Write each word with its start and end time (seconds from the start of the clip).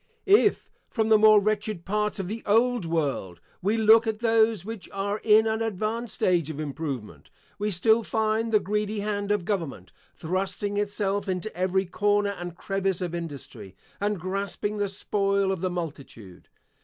If, 0.25 0.67
from 0.89 1.09
the 1.09 1.17
more 1.19 1.39
wretched 1.39 1.85
parts 1.85 2.17
of 2.17 2.27
the 2.27 2.41
old 2.47 2.85
world, 2.85 3.39
we 3.61 3.77
look 3.77 4.07
at 4.07 4.17
those 4.17 4.65
which 4.65 4.89
are 4.91 5.19
in 5.19 5.45
an 5.45 5.61
advanced 5.61 6.15
stage 6.15 6.49
of 6.49 6.59
improvement 6.59 7.29
we 7.59 7.69
still 7.69 8.01
find 8.01 8.51
the 8.51 8.59
greedy 8.59 9.01
hand 9.01 9.29
of 9.31 9.45
government 9.45 9.91
thrusting 10.15 10.77
itself 10.77 11.29
into 11.29 11.55
every 11.55 11.85
corner 11.85 12.31
and 12.31 12.57
crevice 12.57 12.99
of 13.01 13.13
industry, 13.13 13.75
and 13.99 14.19
grasping 14.19 14.77
the 14.77 14.89
spoil 14.89 15.51
of 15.51 15.61
the 15.61 15.69
multitude. 15.69 16.49